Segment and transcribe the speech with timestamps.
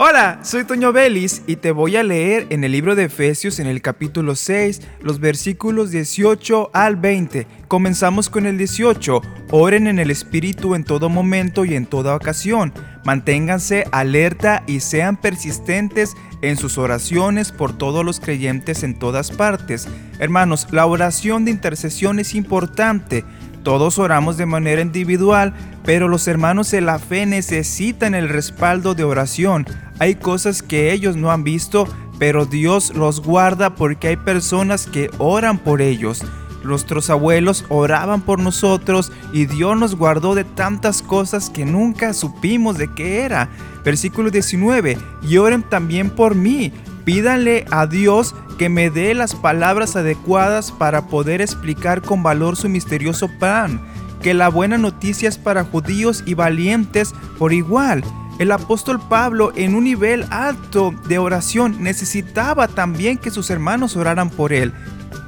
[0.00, 3.66] Hola, soy Toño Belis y te voy a leer en el libro de Efesios en
[3.66, 7.48] el capítulo 6 los versículos 18 al 20.
[7.66, 9.20] Comenzamos con el 18.
[9.50, 12.72] Oren en el Espíritu en todo momento y en toda ocasión.
[13.04, 19.88] Manténganse alerta y sean persistentes en sus oraciones por todos los creyentes en todas partes.
[20.20, 23.24] Hermanos, la oración de intercesión es importante.
[23.62, 25.54] Todos oramos de manera individual,
[25.84, 29.66] pero los hermanos de la fe necesitan el respaldo de oración.
[29.98, 31.86] Hay cosas que ellos no han visto,
[32.18, 36.22] pero Dios los guarda porque hay personas que oran por ellos.
[36.64, 42.76] Nuestros abuelos oraban por nosotros y Dios nos guardó de tantas cosas que nunca supimos
[42.76, 43.48] de qué era.
[43.84, 44.98] Versículo 19.
[45.22, 46.72] Y oren también por mí.
[47.08, 52.68] Pídanle a Dios que me dé las palabras adecuadas para poder explicar con valor su
[52.68, 53.80] misterioso plan,
[54.22, 58.04] que la buena noticia es para judíos y valientes por igual.
[58.38, 64.28] El apóstol Pablo en un nivel alto de oración necesitaba también que sus hermanos oraran
[64.28, 64.74] por él.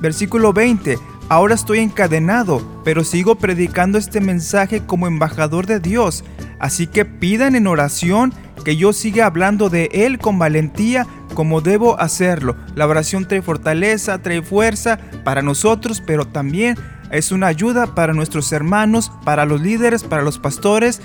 [0.02, 0.98] Versículo 20.
[1.30, 6.24] Ahora estoy encadenado, pero sigo predicando este mensaje como embajador de Dios.
[6.58, 12.00] Así que pidan en oración que yo siga hablando de Él con valentía como debo
[12.00, 12.56] hacerlo.
[12.74, 16.76] La oración trae fortaleza, trae fuerza para nosotros, pero también
[17.10, 21.00] es una ayuda para nuestros hermanos, para los líderes, para los pastores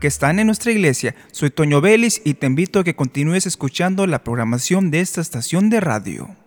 [0.00, 1.14] que están en nuestra iglesia.
[1.30, 5.70] Soy Toño Vélez y te invito a que continúes escuchando la programación de esta estación
[5.70, 6.41] de radio.